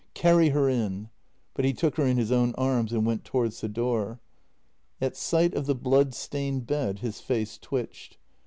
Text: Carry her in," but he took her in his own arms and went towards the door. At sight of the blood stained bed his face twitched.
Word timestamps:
Carry 0.15 0.49
her 0.49 0.67
in," 0.67 1.11
but 1.53 1.63
he 1.63 1.73
took 1.73 1.97
her 1.97 2.05
in 2.07 2.17
his 2.17 2.31
own 2.31 2.55
arms 2.57 2.91
and 2.91 3.05
went 3.05 3.23
towards 3.23 3.61
the 3.61 3.69
door. 3.69 4.19
At 4.99 5.15
sight 5.15 5.53
of 5.53 5.67
the 5.67 5.75
blood 5.75 6.15
stained 6.15 6.65
bed 6.65 6.97
his 6.97 7.19
face 7.21 7.59
twitched. 7.59 8.17